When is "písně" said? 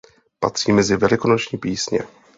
1.57-1.99